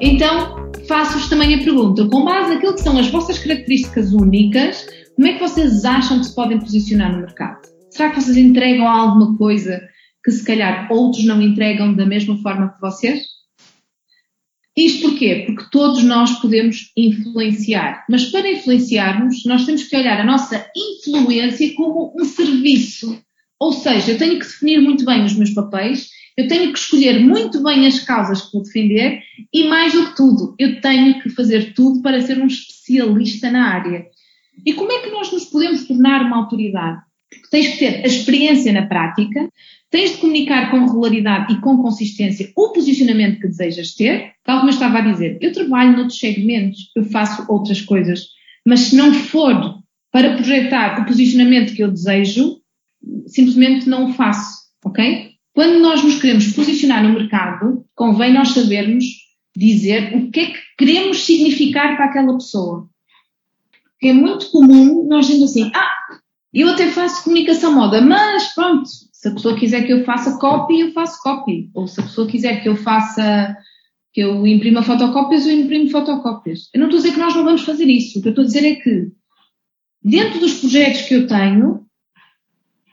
[0.01, 5.29] Então, faço-vos também a pergunta: com base naquilo que são as vossas características únicas, como
[5.29, 7.61] é que vocês acham que se podem posicionar no mercado?
[7.90, 9.81] Será que vocês entregam alguma coisa
[10.25, 13.23] que se calhar outros não entregam da mesma forma que vocês?
[14.77, 15.44] Isto porquê?
[15.46, 21.75] Porque todos nós podemos influenciar, mas para influenciarmos, nós temos que olhar a nossa influência
[21.75, 23.20] como um serviço.
[23.61, 26.09] Ou seja, eu tenho que definir muito bem os meus papéis
[26.40, 30.16] eu tenho que escolher muito bem as causas que vou defender e, mais do que
[30.16, 34.07] tudo, eu tenho que fazer tudo para ser um especialista na área.
[34.64, 37.03] E como é que nós nos podemos tornar uma autoridade?
[37.31, 39.51] Porque tens que ter a experiência na prática,
[39.90, 44.33] tens de comunicar com regularidade e com consistência o posicionamento que desejas ter.
[44.42, 48.29] Tal como eu estava a dizer, eu trabalho noutros segmentos, eu faço outras coisas,
[48.66, 49.79] mas se não for
[50.11, 52.60] para projetar o posicionamento que eu desejo,
[53.26, 55.30] simplesmente não o faço, ok?
[55.54, 59.04] Quando nós nos queremos posicionar no mercado, convém nós sabermos
[59.56, 62.88] dizer o que é que queremos significar para aquela pessoa.
[63.92, 65.90] Porque é muito comum nós dizendo assim, ah,
[66.52, 70.80] eu até faço comunicação moda, mas pronto, se a pessoa quiser que eu faça copy,
[70.80, 71.70] eu faço copy.
[71.74, 73.54] Ou se a pessoa quiser que eu faça,
[74.12, 76.70] que eu imprima fotocópias, eu imprimo fotocópias.
[76.72, 78.18] Eu não estou a dizer que nós não vamos fazer isso.
[78.18, 79.12] O que eu estou a dizer é que,
[80.02, 81.86] dentro dos projetos que eu tenho,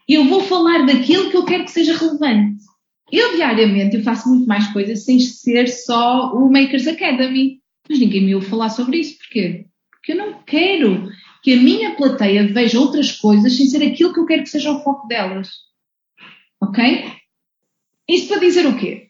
[0.08, 2.64] eu vou falar daquilo que eu quero que seja relevante.
[3.12, 7.62] Eu, diariamente, eu faço muito mais coisas sem ser só o Makers Academy.
[7.90, 9.18] Mas ninguém me ouve falar sobre isso.
[9.18, 9.66] Porquê?
[9.92, 11.10] Porque eu não quero
[11.42, 14.72] que a minha plateia veja outras coisas sem ser aquilo que eu quero que seja
[14.72, 15.50] o foco delas.
[16.62, 17.06] Ok?
[18.10, 19.10] Isto para dizer o quê?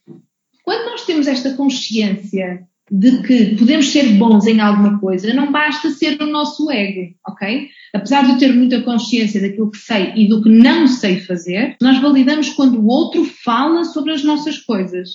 [0.63, 5.89] Quando nós temos esta consciência de que podemos ser bons em alguma coisa, não basta
[5.89, 7.67] ser o nosso ego, ok?
[7.93, 11.75] Apesar de eu ter muita consciência daquilo que sei e do que não sei fazer,
[11.81, 15.09] nós validamos quando o outro fala sobre as nossas coisas.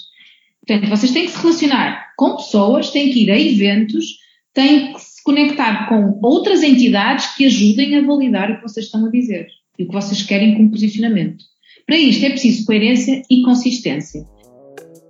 [0.67, 4.05] Portanto, vocês têm que se relacionar com pessoas, têm que ir a eventos,
[4.53, 9.07] têm que se conectar com outras entidades que ajudem a validar o que vocês estão
[9.07, 9.47] a dizer
[9.79, 11.43] e o que vocês querem como posicionamento.
[11.87, 14.25] Para isto é preciso coerência e consistência.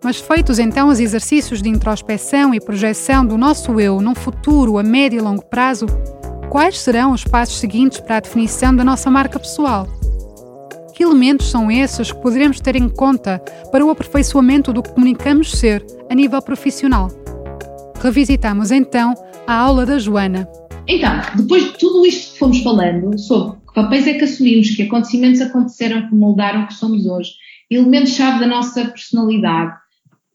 [0.02, 4.82] Mas feitos então os exercícios de introspeção e projeção do nosso eu num futuro a
[4.82, 5.86] médio e longo prazo,
[6.50, 9.86] quais serão os passos seguintes para a definição da nossa marca pessoal?
[10.92, 13.38] Que elementos são esses que poderemos ter em conta
[13.70, 17.08] para o aperfeiçoamento do que comunicamos ser a nível profissional?
[18.02, 19.14] Revisitamos então
[19.46, 20.48] a aula da Joana.
[20.88, 24.82] Então, depois de tudo isto que fomos falando sobre que papéis é que assumimos, que
[24.82, 27.30] acontecimentos aconteceram que moldaram o que somos hoje,
[27.70, 29.72] elementos-chave da nossa personalidade,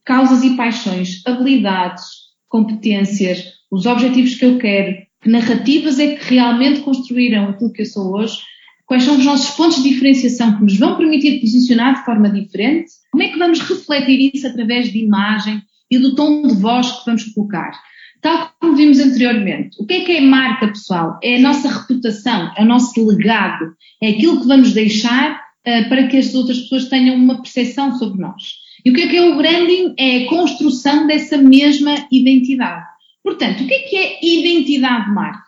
[0.08, 2.06] causas e paixões, habilidades,
[2.48, 7.86] competências, os objetivos que eu quero, que narrativas é que realmente construíram aquilo que eu
[7.86, 8.38] sou hoje,
[8.86, 12.90] quais são os nossos pontos de diferenciação que nos vão permitir posicionar de forma diferente,
[13.12, 17.06] como é que vamos refletir isso através de imagem e do tom de voz que
[17.06, 17.72] vamos colocar.
[18.22, 21.20] Tal como vimos anteriormente, o que é que é marca pessoal?
[21.22, 26.08] É a nossa reputação, é o nosso legado, é aquilo que vamos deixar uh, para
[26.08, 28.67] que as outras pessoas tenham uma percepção sobre nós.
[28.88, 29.94] E o que é que é o branding?
[30.00, 32.86] É a construção dessa mesma identidade.
[33.22, 35.44] Portanto, o que é que é identidade de marca?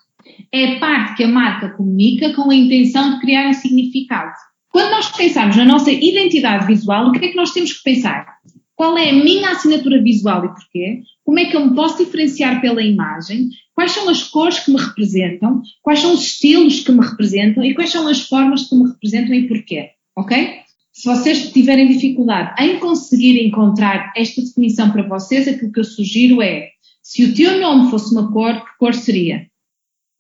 [0.51, 4.33] É a parte que a marca comunica com a intenção de criar um significado.
[4.69, 8.27] Quando nós pensarmos na nossa identidade visual, o que é que nós temos que pensar?
[8.75, 11.01] Qual é a minha assinatura visual e porquê?
[11.23, 13.47] Como é que eu me posso diferenciar pela imagem?
[13.73, 15.61] Quais são as cores que me representam?
[15.81, 17.63] Quais são os estilos que me representam?
[17.63, 19.91] E quais são as formas que me representam e porquê?
[20.13, 20.59] Ok?
[20.99, 26.41] Se vocês tiverem dificuldade em conseguir encontrar esta definição para vocês, aquilo que eu sugiro
[26.41, 29.47] é, se o teu nome fosse uma cor, que cor seria?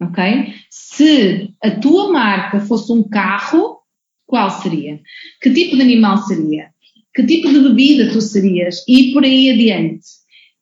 [0.01, 0.53] Ok?
[0.69, 3.79] Se a tua marca fosse um carro,
[4.25, 5.01] qual seria?
[5.41, 6.69] Que tipo de animal seria?
[7.13, 8.81] Que tipo de bebida tu serias?
[8.87, 10.05] E por aí adiante.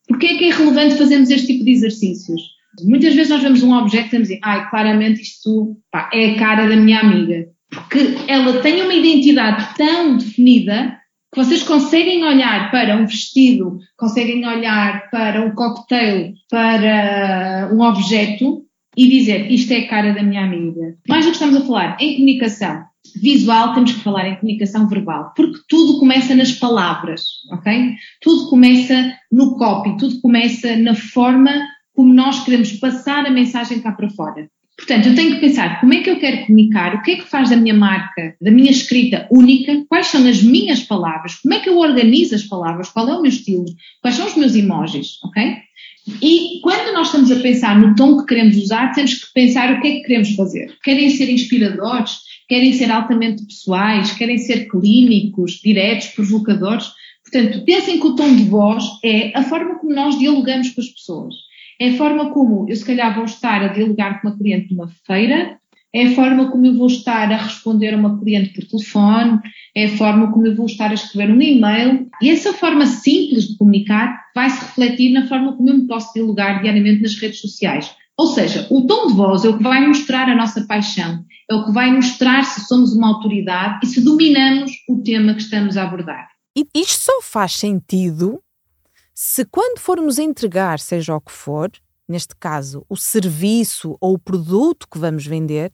[0.08, 2.42] Porquê é que é relevante fazermos este tipo de exercícios?
[2.82, 6.68] Muitas vezes nós vemos um objeto e dizemos, ai, claramente isto pá, é a cara
[6.68, 7.46] da minha amiga
[7.80, 10.98] porque ela tem uma identidade tão definida
[11.32, 18.64] que vocês conseguem olhar para um vestido, conseguem olhar para um cocktail, para um objeto
[18.96, 20.96] e dizer isto é a cara da minha amiga.
[21.06, 22.82] Mais do que estamos a falar em comunicação
[23.20, 27.94] visual, temos que falar em comunicação verbal, porque tudo começa nas palavras, ok?
[28.20, 31.50] Tudo começa no copy, tudo começa na forma
[31.94, 34.48] como nós queremos passar a mensagem cá para fora.
[34.78, 37.28] Portanto, eu tenho que pensar como é que eu quero comunicar, o que é que
[37.28, 41.58] faz da minha marca, da minha escrita única, quais são as minhas palavras, como é
[41.58, 43.66] que eu organizo as palavras, qual é o meu estilo,
[44.00, 45.56] quais são os meus emojis, ok?
[46.22, 49.80] E quando nós estamos a pensar no tom que queremos usar, temos que pensar o
[49.80, 50.72] que é que queremos fazer.
[50.82, 52.20] Querem ser inspiradores?
[52.48, 54.12] Querem ser altamente pessoais?
[54.12, 56.86] Querem ser clínicos, diretos, provocadores?
[57.22, 60.88] Portanto, pensem que o tom de voz é a forma como nós dialogamos com as
[60.88, 61.34] pessoas.
[61.80, 64.88] É a forma como eu, se calhar, vou estar a dialogar com uma cliente numa
[65.06, 65.58] feira,
[65.94, 69.40] é a forma como eu vou estar a responder a uma cliente por telefone,
[69.74, 72.08] é a forma como eu vou estar a escrever um e-mail.
[72.20, 76.12] E essa forma simples de comunicar vai se refletir na forma como eu me posso
[76.12, 77.90] dialogar diariamente nas redes sociais.
[78.18, 81.54] Ou seja, o tom de voz é o que vai mostrar a nossa paixão, é
[81.54, 85.76] o que vai mostrar se somos uma autoridade e se dominamos o tema que estamos
[85.76, 86.28] a abordar.
[86.56, 88.40] E isto só faz sentido
[89.20, 91.68] se quando formos entregar, seja o que for,
[92.06, 95.72] neste caso, o serviço ou o produto que vamos vender,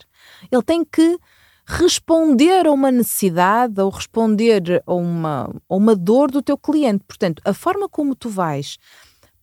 [0.51, 1.18] ele tem que
[1.66, 7.05] responder a uma necessidade ou responder a uma, a uma dor do teu cliente.
[7.07, 8.78] Portanto, a forma como tu vais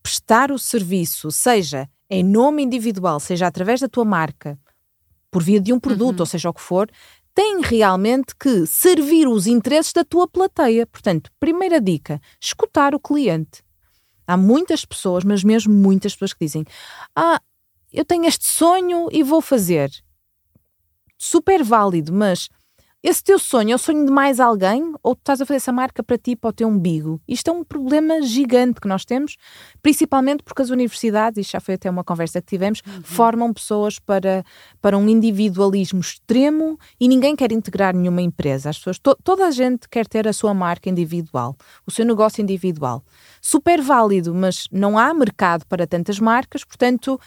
[0.02, 4.58] prestar o serviço, seja em nome individual, seja através da tua marca,
[5.30, 6.24] por via de um produto, uhum.
[6.24, 6.90] ou seja o que for,
[7.36, 10.88] tem realmente que servir os interesses da tua plateia.
[10.88, 13.62] Portanto, primeira dica: escutar o cliente.
[14.32, 16.64] Há muitas pessoas, mas mesmo muitas pessoas que dizem:
[17.14, 17.42] Ah,
[17.92, 19.92] eu tenho este sonho e vou fazer.
[21.18, 22.48] Super válido, mas
[23.04, 25.72] esse teu sonho é o sonho de mais alguém ou tu estás a fazer essa
[25.72, 27.20] marca para ti, para o teu umbigo?
[27.28, 29.38] Isto é um problema gigante que nós temos,
[29.82, 33.02] principalmente porque as universidades, e já foi até uma conversa que tivemos, uhum.
[33.02, 34.44] formam pessoas para,
[34.80, 38.70] para um individualismo extremo e ninguém quer integrar nenhuma empresa.
[38.70, 41.56] As pessoas, to, toda a gente quer ter a sua marca individual,
[41.88, 43.04] o seu negócio individual.
[43.42, 47.20] Super válido, mas não há mercado para tantas marcas, portanto,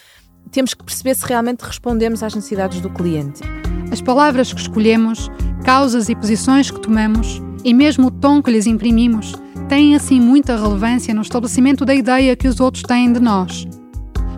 [0.53, 3.43] temos que perceber se realmente respondemos às necessidades do cliente.
[3.95, 5.31] As palavras que escolhemos,
[5.63, 9.37] causas e posições que tomamos, e mesmo o tom que lhes imprimimos,
[9.69, 13.69] têm assim muita relevância no estabelecimento da ideia que os outros têm de nós.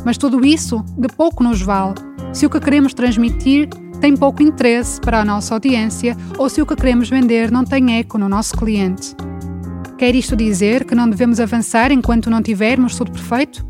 [0.05, 1.95] Mas tudo isso de pouco nos vale
[2.35, 6.67] se o que queremos transmitir tem pouco interesse para a nossa audiência ou se o
[6.67, 9.17] que queremos vender não tem eco no nosso cliente.
[9.97, 13.67] Quer isto dizer que não devemos avançar enquanto não tivermos tudo perfeito?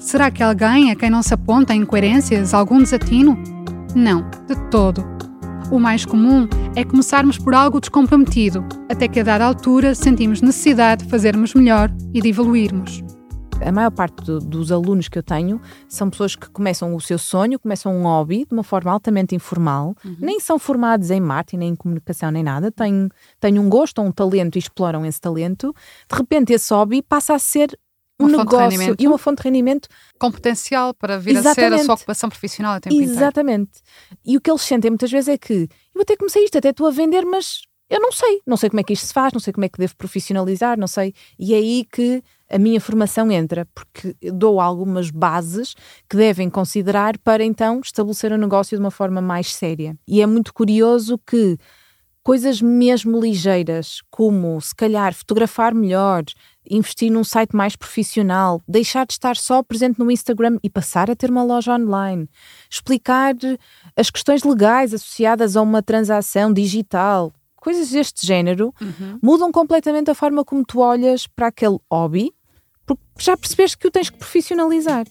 [0.00, 3.57] Será que alguém a quem não se aponta incoerências, algum desatino?
[3.94, 5.04] Não, de todo.
[5.70, 11.04] O mais comum é começarmos por algo descomprometido, até que a dada altura sentimos necessidade
[11.04, 13.02] de fazermos melhor e de evoluirmos.
[13.60, 17.18] A maior parte do, dos alunos que eu tenho são pessoas que começam o seu
[17.18, 20.16] sonho, começam um hobby de uma forma altamente informal, uhum.
[20.20, 23.08] nem são formados em marketing, nem em comunicação, nem nada, têm,
[23.40, 25.74] têm um gosto ou um talento e exploram esse talento.
[26.08, 27.76] De repente, esse hobby passa a ser
[28.20, 29.88] um negócio e uma fonte de rendimento
[30.18, 31.74] com potencial para vir Exatamente.
[31.74, 33.80] a ser a sua ocupação profissional a tempo Exatamente.
[33.80, 34.20] Inteiro.
[34.24, 36.86] E o que eles sentem muitas vezes é que eu até comecei isto, até estou
[36.86, 39.40] a vender, mas eu não sei, não sei como é que isto se faz, não
[39.40, 41.14] sei como é que devo profissionalizar, não sei.
[41.38, 45.74] E é aí que a minha formação entra, porque dou algumas bases
[46.08, 49.96] que devem considerar para então estabelecer o um negócio de uma forma mais séria.
[50.06, 51.56] E é muito curioso que
[52.22, 56.24] coisas mesmo ligeiras, como se calhar fotografar melhor,
[56.70, 61.16] investir num site mais profissional, deixar de estar só presente no Instagram e passar a
[61.16, 62.28] ter uma loja online,
[62.70, 63.34] explicar
[63.96, 69.18] as questões legais associadas a uma transação digital, coisas deste género, uhum.
[69.22, 72.32] mudam completamente a forma como tu olhas para aquele hobby,
[72.86, 75.06] porque já percebeste que o tens que profissionalizar.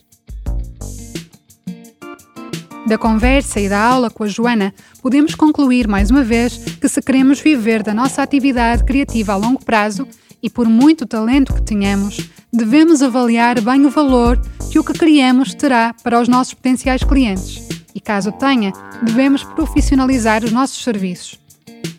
[2.87, 7.01] Da conversa e da aula com a Joana, podemos concluir mais uma vez que se
[7.01, 10.07] queremos viver da nossa atividade criativa a longo prazo,
[10.41, 14.39] e por muito talento que tenhamos, devemos avaliar bem o valor
[14.71, 17.67] que o que criamos terá para os nossos potenciais clientes.
[17.93, 18.71] E caso tenha,
[19.01, 21.39] devemos profissionalizar os nossos serviços.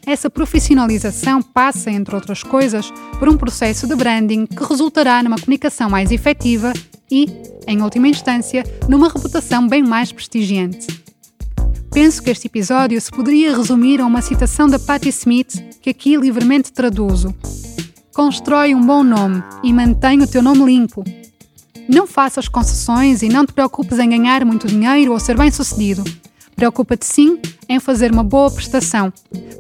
[0.07, 5.91] Essa profissionalização passa, entre outras coisas, por um processo de branding que resultará numa comunicação
[5.91, 6.73] mais efetiva
[7.11, 7.27] e,
[7.67, 10.87] em última instância, numa reputação bem mais prestigiante.
[11.91, 16.17] Penso que este episódio se poderia resumir a uma citação da Patti Smith que aqui
[16.17, 17.35] livremente traduzo.
[18.19, 21.05] Constrói um bom nome e mantém o teu nome limpo.
[21.89, 26.03] Não faças concessões e não te preocupes em ganhar muito dinheiro ou ser bem-sucedido.
[26.57, 27.39] Preocupa-te sim
[27.69, 29.13] em fazer uma boa prestação,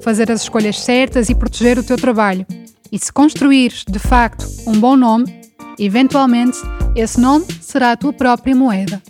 [0.02, 2.44] fazer as escolhas certas e proteger o teu trabalho.
[2.90, 5.40] E se construires, de facto, um bom nome,
[5.78, 6.58] eventualmente
[6.96, 9.00] esse nome será a tua própria moeda.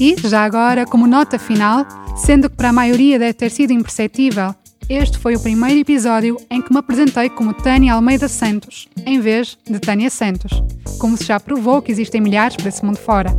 [0.00, 1.86] E, já agora, como nota final,
[2.16, 4.52] sendo que para a maioria deve ter sido imperceptível,
[4.90, 9.56] este foi o primeiro episódio em que me apresentei como Tânia Almeida Santos, em vez
[9.64, 10.60] de Tânia Santos,
[10.98, 13.30] como se já provou que existem milhares para esse mundo fora.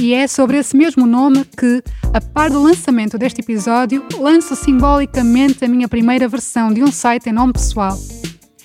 [0.00, 1.80] E é sobre esse mesmo nome que,
[2.12, 7.28] a par do lançamento deste episódio, lanço simbolicamente a minha primeira versão de um site
[7.28, 7.96] em nome pessoal.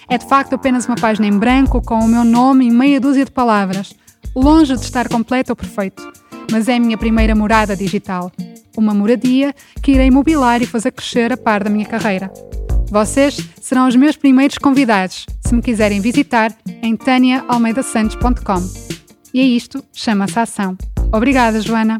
[0.09, 3.25] É de facto apenas uma página em branco com o meu nome e meia dúzia
[3.25, 3.93] de palavras,
[4.35, 6.11] longe de estar completo ou perfeito,
[6.51, 8.31] mas é a minha primeira morada digital
[8.77, 12.31] uma moradia que irei mobilar e fazer crescer a par da minha carreira.
[12.89, 18.95] Vocês serão os meus primeiros convidados, se me quiserem visitar em taniaalmeidasantos.com.
[19.33, 20.77] E é isto, chama-se ação.
[21.11, 21.97] Obrigada, Joana.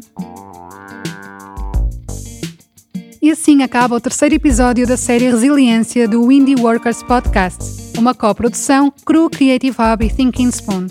[3.20, 8.92] E assim acaba o terceiro episódio da série Resiliência do Indie Workers Podcast, uma coprodução
[9.04, 10.86] Cru Creative Hub e Thinking Spoon.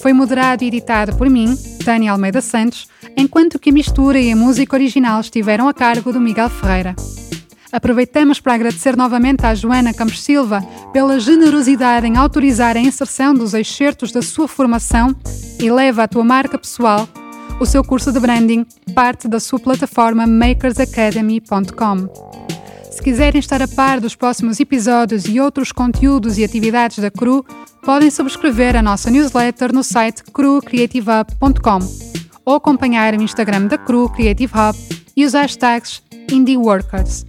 [0.00, 4.36] Foi moderado e editado por mim, Tânia Almeida Santos, enquanto que a mistura e a
[4.36, 6.94] música original estiveram a cargo do Miguel Ferreira.
[7.72, 10.60] Aproveitamos para agradecer novamente à Joana Campos Silva
[10.92, 15.14] pela generosidade em autorizar a inserção dos excertos da sua formação
[15.58, 17.08] e leva a tua marca pessoal
[17.60, 22.08] o seu curso de branding, parte da sua plataforma makersacademy.com.
[22.90, 27.44] Se quiserem estar a par dos próximos episódios e outros conteúdos e atividades da CRU,
[27.82, 31.78] podem subscrever a nossa newsletter no site crucreativehub.com
[32.44, 34.78] ou acompanhar o Instagram da CRU Creative Hub
[35.16, 37.24] e os hashtags IndieWorkers.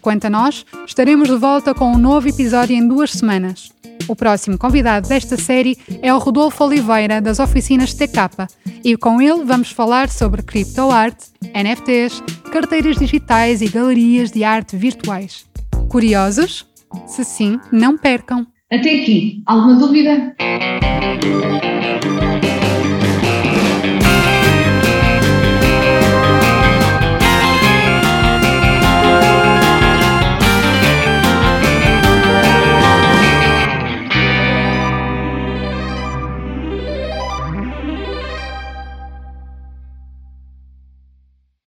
[0.00, 3.70] Quanto a nós, estaremos de volta com um novo episódio em duas semanas.
[4.08, 8.48] O próximo convidado desta série é o Rodolfo Oliveira, das oficinas TK,
[8.84, 12.22] e com ele vamos falar sobre criptoarte, NFTs,
[12.52, 15.46] carteiras digitais e galerias de arte virtuais.
[15.88, 16.66] Curiosos?
[17.06, 18.46] Se sim, não percam!
[18.70, 20.34] Até aqui, alguma dúvida?